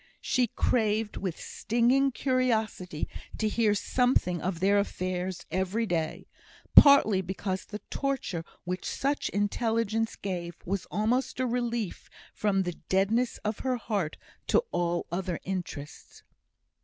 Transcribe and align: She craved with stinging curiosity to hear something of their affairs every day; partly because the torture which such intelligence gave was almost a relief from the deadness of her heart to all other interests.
She 0.23 0.47
craved 0.47 1.15
with 1.17 1.39
stinging 1.39 2.11
curiosity 2.11 3.07
to 3.37 3.47
hear 3.47 3.75
something 3.75 4.41
of 4.41 4.59
their 4.59 4.79
affairs 4.79 5.45
every 5.51 5.85
day; 5.85 6.25
partly 6.75 7.21
because 7.21 7.65
the 7.65 7.81
torture 7.91 8.43
which 8.63 8.83
such 8.83 9.29
intelligence 9.29 10.15
gave 10.15 10.55
was 10.65 10.87
almost 10.87 11.39
a 11.39 11.45
relief 11.45 12.09
from 12.33 12.63
the 12.63 12.73
deadness 12.89 13.37
of 13.45 13.59
her 13.59 13.77
heart 13.77 14.17
to 14.47 14.63
all 14.71 15.05
other 15.11 15.39
interests. 15.43 16.23